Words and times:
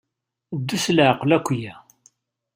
Ddu 0.59 0.77
s 0.83 0.85
leɛqel 0.95 1.31
akya. 1.37 1.73